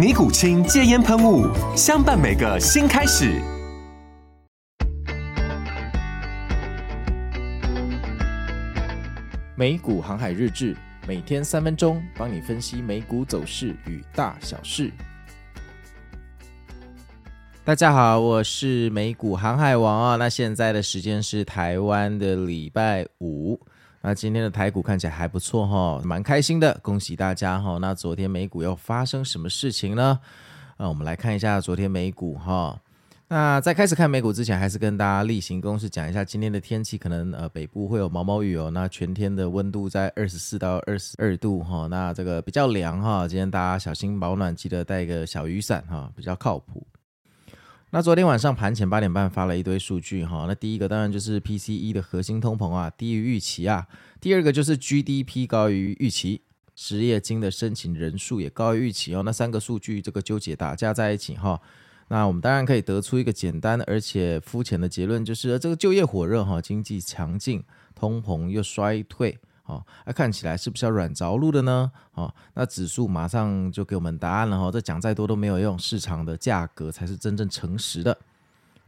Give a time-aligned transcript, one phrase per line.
[0.00, 1.46] 尼古清戒烟喷雾，
[1.76, 3.38] 相伴每个新开始。
[9.54, 10.74] 美股航海日志，
[11.06, 14.90] 每天三分钟，帮你分析美股走势与大小事。
[17.62, 20.16] 大家好，我是美股航海王啊。
[20.16, 23.60] 那现在的时间是台湾的礼拜五。
[24.02, 27.76] 那今天的台股看起来还不错哈，蛮开心的，恭喜大家哈。
[27.78, 30.18] 那昨天美股又发生什么事情呢？
[30.78, 32.80] 啊，我们来看一下昨天美股哈。
[33.28, 38.70] 那在开始看美股之前，还是跟大家例行公事讲一下今天的天气，可能呃北部会有毛毛雨哦。
[38.70, 43.28] 那全天的温度在二十四到二十二度哈，那这个比较凉哈。
[43.28, 46.84] 今天大家小心保暖，记得带一个小雨伞哈，比较靠谱。
[47.92, 53.84] 那昨天晚上盘前八点半发了一堆数据哈，那第一个当然就是 PCE 的核心通膨啊低于预期啊，
[54.20, 56.42] 第二个就是 GDP 高于预期，
[56.76, 61.60] 失业金的申请人数也高于预期哦，那三个数据这个纠结打架在一起哈，
[62.06, 67.64] 那我们当然可以得出一个简单而且肤浅的结论，就是这个就业火热哈，经济强劲，
[67.96, 69.36] 通膨又衰退。
[69.70, 71.92] 哦，那看起来是不是要软着陆的呢？
[72.14, 78.18] 哦，那指数马上就给我们答案了哈，这讲再多都没有用，市场的价格才是真正诚实的，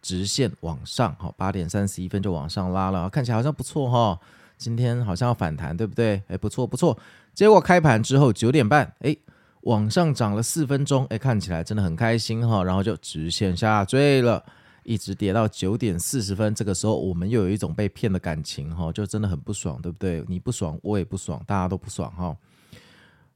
[0.01, 4.19] 直线往上，哈，八点三十一分就往上拉了，看起来好像不错哈，
[4.59, 6.21] 今天好像要反弹，对不对？
[6.27, 6.99] 哎，不错不错，
[7.33, 9.17] 结果开盘之后九点半，哎，
[9.61, 14.45] 往上涨了四分钟，哎，看起来真的很开心哈，然后就直线下坠了。
[14.85, 20.25] 一直跌到九点四十分，这个时候我们又有一种被骗的感情哈，就真的很不爽，对不对？
[20.29, 22.37] 你不爽，我也不爽，大家都不爽哈。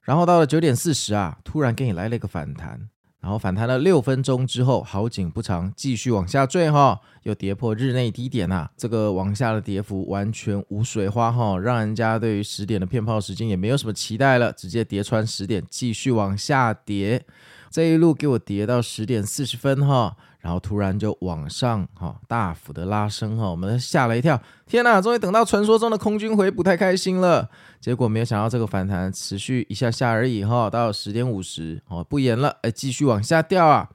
[0.02, 2.88] 然后到了九点四十啊，突然给你来了一个反弹，
[3.20, 8.70] 然后反弹了六分钟之后，好景不长，继续往下坠哈，又跌破日内低点呐。
[8.76, 17.26] 这个往下的跌幅完全无水花哈，让人家对于十点的骗炮时间也没有什么期待了，直接跌穿十点，继续往下跌。
[17.68, 20.16] 这一路给我跌到十点四十分哈。
[20.46, 27.50] 然后突然就往上哈，大幅的拉升哈，我们吓了一跳，天呐，终于等到传说中的空军回补，太开心了。
[27.80, 33.90] 结果没有想到这个反弹持续一下下而已哈，到十点五十哦，不演了，哎，继续往下掉啊。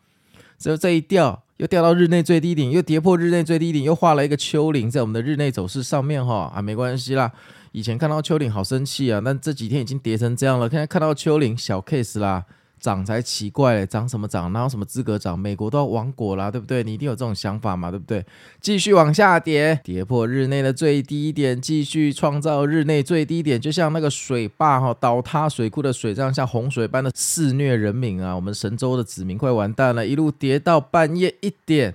[0.60, 7.32] 只有这一掉，又掉到日内最低点，又跌破日内最低点，又画了一个丘陵在我们的日内走势上面哈，啊，没关系啦。
[7.72, 12.44] 以前看到丘陵好生气啊，但这几天已经跌成这样了，现在看到丘陵小 case 啦。
[12.82, 14.52] 涨才奇怪嘞，涨什么涨？
[14.52, 15.38] 哪有什么资格涨？
[15.38, 16.84] 美国都要亡国啦，对不对？
[16.84, 18.26] 你一定有这种想法嘛，对不对？
[18.60, 28.36] 继续往下跌，跌破日内的最低点，继续创造日内最低点，就像那个水坝哈倒塌水库的水，这样像洪水般的肆虐人民啊！
[28.36, 31.94] 我们神州的子民快完蛋了，一路跌到半夜一点。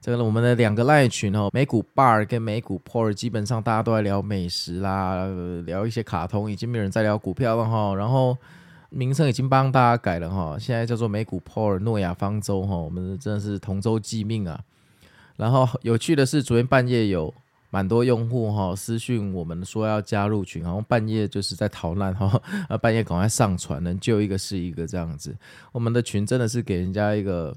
[0.00, 5.24] 这个我们的两个赖群哦，美股 Bar 跟美股 Por，基本上大家都在聊美食啦，
[5.64, 7.94] 聊一些卡通，已经没有人在聊股票了哈。
[7.94, 8.36] 然后。
[8.94, 14.62] 名称已经帮大家改了哈，现在叫做美股 Power 诺亚方舟哈，我们真的是同舟济命啊。
[15.36, 17.34] 然后有趣的是，昨天半夜有
[17.70, 25.36] 蛮多用户哈私讯我们说要加入群，然后半夜就是在逃难哈，啊 半夜赶快上船，能救一个是一个这样子。
[25.72, 27.52] 我们的群真的是给人家一个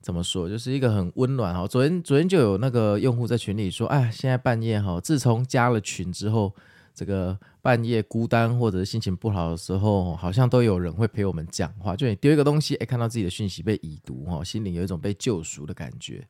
[0.00, 1.66] 怎么说，就是一个很温暖哈。
[1.66, 6.54] 昨天昨天就有那个用户在群里说，哎，现在半夜哈，自从加了群之后。
[6.94, 11.96] 这个半夜孤单或者心情不好的时候，好像都有人会陪我们讲话。
[11.96, 16.26] 就你丢一个东西，哎，看到自己的讯息被已读，哦，心里有一种被救赎的感觉。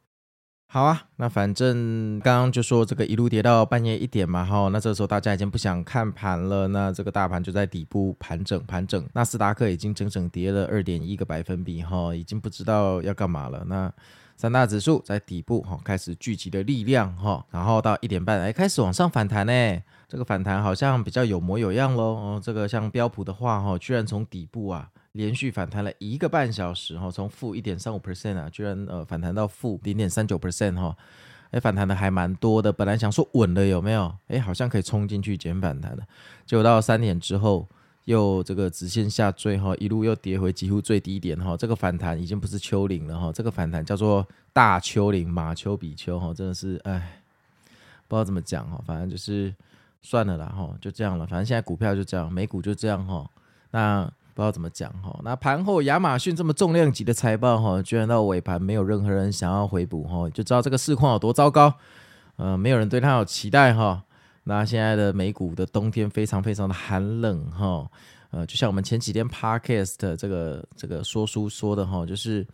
[0.72, 13.64] 好啊，那反正刚刚就说这个一路跌到半夜一点嘛，哈，那这时候大家已经不想看盘了，那这个大盘就在底部盘整盘整，纳斯达克已经整整跌了二点一个百分比，哈，已经不知道要干嘛了。
[13.66, 13.92] 那
[14.36, 19.82] 三大指数在底部，哈，开始聚集的力量，哈，然后到一点半，哎，开始往上反弹呢。
[20.08, 30.96] 这个反弹好像比较有模有样喽，哦，这个像标普的话，哈，居然从底部啊连续反弹了一个半小时哈，从负一点三五 percent 啊，居然呃反弹到负零点三九 percent 哈，
[31.50, 32.72] 哎，反弹的还蛮多的。
[32.72, 34.14] 本来想说稳了有没有？
[34.28, 36.06] 哎，好像可以冲进去减反弹的，
[36.46, 37.66] 结果到三点之后
[38.04, 41.56] 又这个直线下坠哈，一路又跌回几乎最低点哈。
[41.56, 47.20] 这个反弹已经不是丘陵了哈，这个反弹叫做大丘陵，马丘比丘哈，真的是哎，
[48.06, 49.52] 不知道怎么讲哈，反正就是
[50.02, 51.26] 算了啦哈，就这样了。
[51.26, 53.28] 反正现在股票就这样，美股就这样哈，
[53.72, 54.08] 那。
[54.40, 61.74] 不知道怎么讲哈，那盘后亚马逊这么重量级的财报哈，居然到尾盘没有任何人想要回补哈，就知道这个市况有多糟糕。
[62.36, 64.02] 呃，没有人对它有期待哈。
[64.44, 67.86] 那现在的美股的冬天非常非常的寒冷哈。
[68.30, 72.46] 呃，就像我们前几天 Podcast 这个这个说书说的哈，就是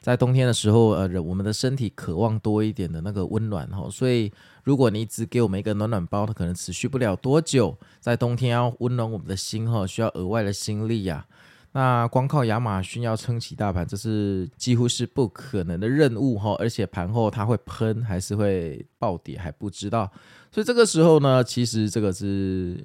[0.00, 4.32] 在冬天的时候，呃，我们的身体渴望多一点的那个温暖哈，所以。
[4.66, 7.78] 如果你只给我们一个暖暖包，它可能持续不了多久。
[8.00, 11.24] 在冬天要温暖我们的心哈，需要额外的心力呀。
[11.70, 16.56] 那光靠亚马逊要撑起大盘，这是几乎是不可能的任务哈。
[16.58, 20.10] 而且盘后它会喷还是会暴跌还不知道。
[20.50, 22.76] 所以这个时候呢，其实这个是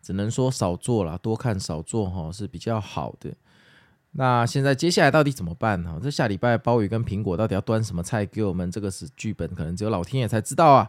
[0.00, 3.30] 只能说少做了，多看少做哈是比较好的。
[4.18, 6.00] 那现在接下来到底怎么办呢？
[6.02, 8.70] 这下礼拜鲍鱼跟苹果到底要端什么菜给我们？
[8.70, 10.88] 这个是剧本，可能只有老天爷才知道啊。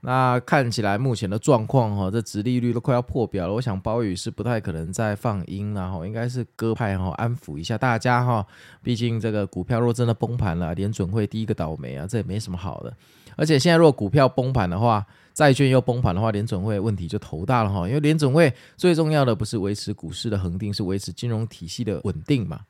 [0.00, 3.54] 那看起来目前的状况哈，这殖利率都快要破表了。
[3.54, 8.46] 我想鲍宇是不太可能再放鹰了哈，应该是鸽派哈，安抚一下大家哈。
[8.82, 12.92] 毕竟这个股票若真的崩盘了，联准会第一个倒霉啊，这也没什么好的。
[13.36, 15.04] 而且现在如果股票崩盘的话，
[15.34, 17.86] 债券又崩盘的话，联准会问题就头大了哈。
[17.88, 22.60] 因为联准会最重要的不是维持股市的恒定，是维持金融体系的稳定嘛。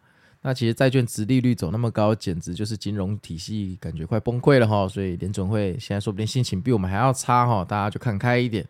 [0.43, 4.87] 那其实债券殖利率走那么高，简直就是金融体系感觉快崩溃了哈。
[4.87, 8.67] 所以联准会现在说不定心情比我们还要差哈，大家就看开一点。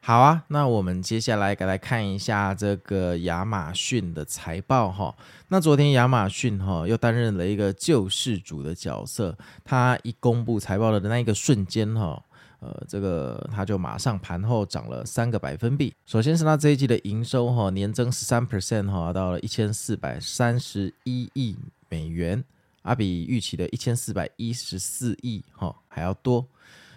[0.00, 5.16] 好啊，那我们接下来来看一下这个亚马逊的财报哈。
[5.48, 12.22] 那昨天亚马逊哈又担任了一个救世主的角色，他一公布财报的那一个瞬间哈，
[12.64, 15.92] 呃，这个他就马上盘后涨了三个百分比。
[16.06, 21.56] 首先是他这一季的营收哈年增十三 percent 哈，到了一千四百三十一亿
[21.90, 22.42] 美元，
[22.80, 26.46] 啊，比预期的一千四百一十四亿哈还要多。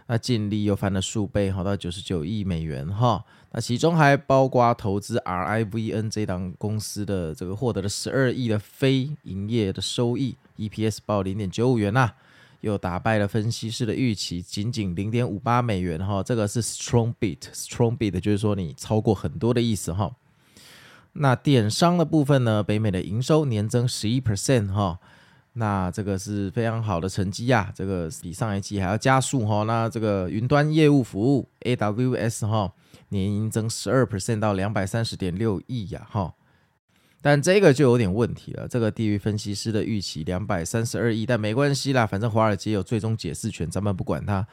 [0.09, 3.25] 那净利又翻了数倍，哈，到九十九亿美元，哈。
[3.51, 12.13] 那其中还包括投资 RIVN 这档公司的这个获得了十二亿的非营业的收益，EPS 报零点九五元呐，
[12.61, 16.23] 又打败了分析师的预期，仅仅零点五八美元，哈。
[16.23, 20.15] 这个是 strong beat，strong beat 就是说你超过很多的意思，哈。
[21.13, 24.99] 那电商的部分呢，北美的营收年增十一 percent，哈。
[25.53, 29.63] 那这个是非常好的成绩呀，这个比上一季还要加速哈。
[29.63, 32.71] 那这个云端业务服务 AWS 哈，
[33.09, 36.33] 年营增十二 percent 到两百三十点六亿呀哈。
[37.21, 44.47] 但这个就有点问题了，这个低于分析师的预期两百三十二亿，但没关系啦，反正华尔街有最终解释权，咱们不管它。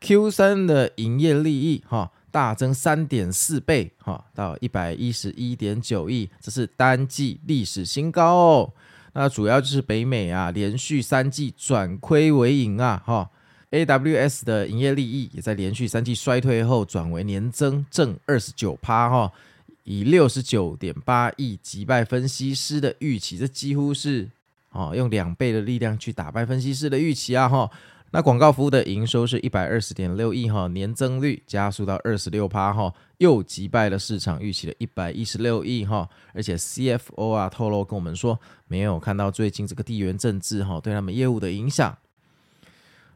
[0.00, 8.72] Q 三的营业利益哈大增三点四倍哈，到一百一十一点九亿，这是单季历史新高哦。
[9.12, 13.30] 那主要就是北美啊，连续三季转亏为盈啊，哈
[13.70, 19.32] ，AWS 的营业利益也在连续三季衰退后转为年增正二十九趴哈，
[19.84, 24.30] 以六十九点八亿击败分析师的预期，这几乎是
[24.70, 27.70] 哦用两倍的力量去打败分析师的预期啊，哈。
[28.14, 41.96] 那广告服务的营收是一百二十点六亿哈，年增率加速到二十六趴哈，又击败了市场预期的一百一十六亿哈，而且 CFO 啊透露跟我们说，没有看到最近这个地缘政治哈对他们业务的影响，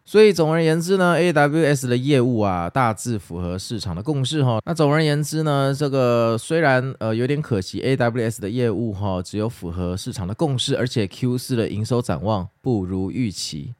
[0.08, 4.60] 所以总而言之呢，AWS 的业务啊大致符合市场的共识哈。
[4.64, 13.74] 那总而言之呢，这个虽然呃有点可惜，AWS 的业务哈只有符合市场的共识，而且 Q 四的营收展望不如预期。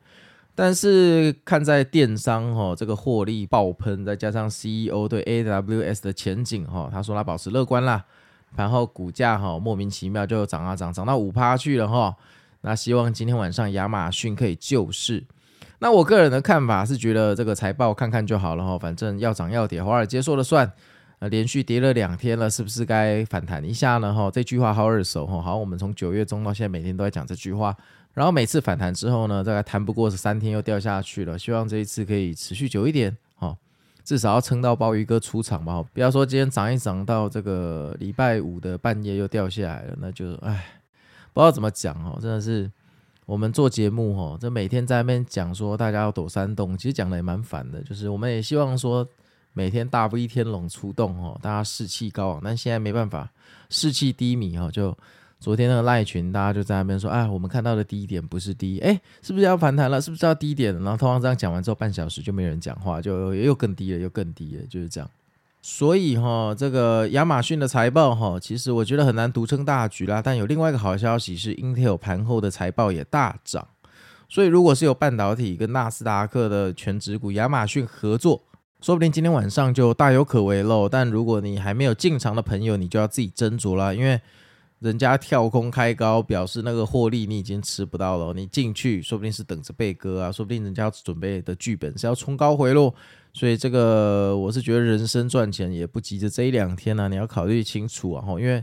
[0.56, 8.04] 但是看在电商哈这个获利爆喷，再加上 CEO 对 AWS 的前景哈，他说他保持乐观啦。
[8.56, 12.16] 然后股价哈莫名其妙就涨啊涨，涨到五趴去了哈。
[12.62, 15.23] 那希望今天晚上亚马逊可以救市。
[15.78, 20.73] 那我个人的看法是觉得这个财报看看就好了哈，反正要涨要跌，华尔街说了算。
[21.18, 24.12] 呃，连续跌了两天了，是不是该反弹一下呢？
[24.12, 25.40] 哈，这句话好耳熟哈。
[25.40, 27.75] 好像，我们从九月中到现在每天都在讲这句话。
[28.12, 31.38] 然后每次反弹之后呢，大概弹不过是三天又掉下去了。
[31.38, 33.56] 希望这一次可以持续久一点，哈，
[34.04, 35.83] 至少要撑到鲍鱼哥出场吧。
[35.95, 40.66] 不要说今天涨一涨到这个礼拜五的半夜又掉下来了，那就唉，
[41.33, 42.18] 不知道怎么讲哦。
[42.21, 42.71] 真的是
[43.26, 47.83] 我们做节目哦，这每天在那边讲说大家要躲山洞，其实讲的也蛮烦的。
[47.83, 49.06] 就是我们也希望说
[49.52, 52.40] 每天大 V 天龙出洞哦，大家士气高昂。
[52.42, 53.30] 但现在没办法，
[53.68, 54.97] 士气低迷哈，就。
[55.38, 60.00] 昨天那个赖群，大家就在那边说，哎，我们看到的低点不是低，哎，是不是要反弹了？
[60.00, 60.73] 是不是要低点？
[60.83, 65.09] 然后通常这样讲完之后，半小时就没人讲话，就又更低了，又更低了，就是这样。
[65.68, 70.23] 所以哈，这个亚马逊的财报哈，其实我觉得很难独撑大局啦。
[70.25, 73.66] 但有另外一个好消息是，Intel 盘后的财报也大涨。
[74.28, 78.44] 所以如果是有半导体跟纳斯达克的全职股亚马逊合作，
[78.80, 80.88] 说不定今天晚上就大有可为喽。
[80.88, 84.20] 但如果你还没有进场的朋友，你就要自己斟酌啦，因为。
[84.80, 88.35] 人家跳空开高，表示那个获利你已经吃不到了。
[88.35, 92.95] 你进去，说不定是等着被割啊，说不定人家要准备的剧本是要冲高回落。
[93.33, 98.25] 所以这个我是觉得人生赚钱也不急着这一两天呢、你要考虑清楚啊。
[98.38, 98.62] 因为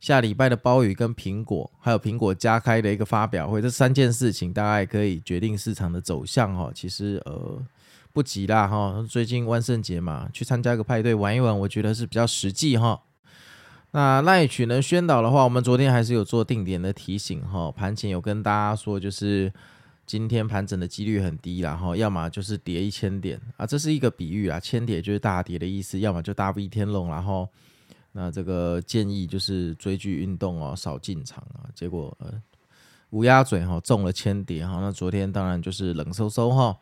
[0.00, 6.70] 下礼拜的暴雨跟苹果，还有苹果加开的一个发表会，这三件事情大概可以决定市场的走向哈。
[6.74, 7.62] 其实呃
[8.12, 13.00] 不急啦哈，最近万圣节嘛，去参加个派对玩一玩，我觉得是比较实际哈。
[13.94, 19.52] 那赖曲能宣导的话，我们昨天还是有做定点的提醒哈，盘前有跟大家说，就是
[20.04, 27.48] 今天盘整的几率很低，然后要么就是跌一千点啊，这是一个比喻啊，千点就是大跌的意思，要么就大 V 天龙，然后
[28.10, 32.34] 那这个建议就是追剧运动哦，少进场啊，结果呃
[33.10, 36.76] 乌鸦嘴哈中了千点哈，那昨天当然就是冷飕飕哈。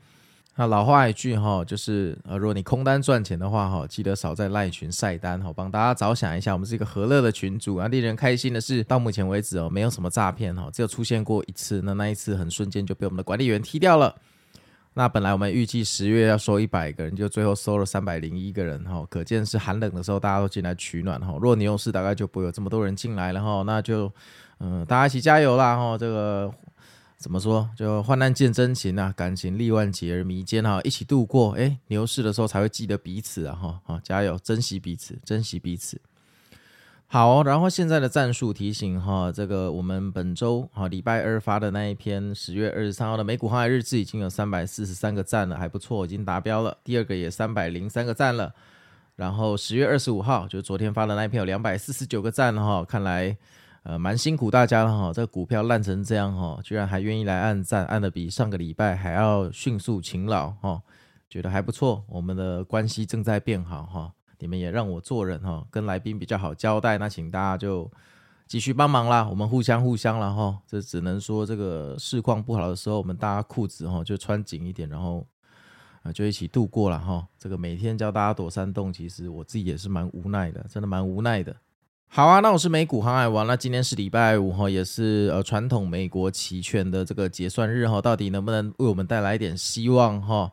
[0.54, 6.52] 那老话一句哈，就是呃，如果你空单赚钱的话哈，记得少在赖群晒单哈，帮大家着想一下。
[6.52, 14.14] 我们是一个和乐的群组啊，令人开心的是，到目前为止哦，没有什么诈骗哈，只有出现过一次，那那一次很瞬间就被我们的管理员踢掉了。
[14.92, 21.32] 那本来我们预计十月要收一百个人，就最后收了三百零一个人哈，可见是寒冷的时候大家都进来取暖哈。
[21.32, 23.62] 如果你有事，大概就不会有这么多人进来了哈。
[23.64, 24.12] 那就
[24.59, 26.52] 嗯、大家一起加油啦哈，这个。
[27.23, 27.71] 怎么说？
[27.76, 31.52] 就患难见真情啊，感情历万劫而弥坚哈，一起度过。
[31.52, 36.00] 哎，牛市的时候才会记得彼此啊哈，好，加油，珍惜彼此，珍惜彼此。
[37.07, 46.76] 好，然后现在的战术提醒哈，这个我们本周哈礼拜二发的那一篇十月二十三号的美股航海日志已经有三百四十三个赞了，还不错，已经达标了。
[46.83, 48.52] 第二个也三百零三个赞了。
[49.14, 53.37] 然后十月二十五号就是昨天发的那一篇有两百四十九个赞哈，看来。
[53.85, 60.81] 呃，蛮辛苦大家了哈，这个股票烂成这样哈，居然还愿意来按赞，按的比上个礼拜还要迅速勤劳哈，
[61.29, 62.05] 觉得还不错。
[62.07, 67.91] 我们的关系正在变好哈，你们也让我做人哈，跟来宾比较好交代，那请大家就
[68.47, 70.57] 继续帮忙啦，我们互相互相了哈。
[70.65, 75.27] 这只能说这个市况不好的时候，我们大家裤子哈就穿紧一点，然后
[76.03, 77.27] 啊就一起度过了哈。
[77.37, 81.57] 这个每天教大家躲山洞，其实我自己也是蛮无奈的，真的蛮无奈的。
[82.14, 83.47] 好啊，那我是美股航海王。
[83.47, 90.52] 那今天是礼拜五哈，也是呃传统美国期权的这个结算日哈，到底能不能为我们带来一点希望哈？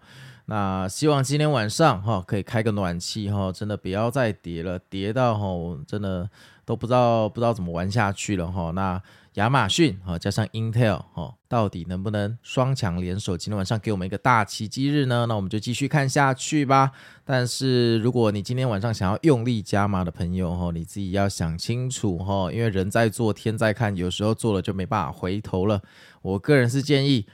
[0.50, 5.48] 那希望今天晚上哈可以开个暖气哈，真的不要再跌了，跌到哈
[5.88, 6.30] 真的
[6.66, 8.72] 都不知道不知道怎么玩下去了哈。
[8.72, 9.02] 那。
[9.36, 13.38] 亚马逊哈加上 Intel 哈，到底能不能双强联手？
[13.38, 15.28] 今天晚上给我们一个大奇迹日呢？
[15.30, 16.92] 那我们就继续看下去吧。
[17.24, 25.82] 但是如果你今天晚上想要用力加码的朋友哈，你自己要想清楚哈，因为人在做天在看，有时候做了就没办法回头了。
[26.24, 27.26] 我个人是建议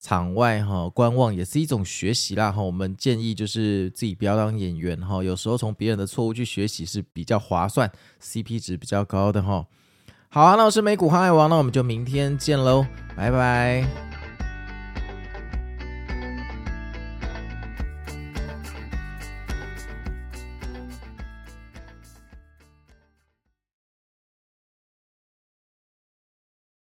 [0.00, 2.62] 场外哈观望也是一种学习啦哈。
[2.62, 7.90] 我们建议就是自己不要当演员哈，有时候从别人的错误去学习是比较划算
[8.22, 9.66] ，CP 值比较高的哈。
[10.28, 14.09] 好啊，那我是美股航海王，那我们就明天见喽，拜拜。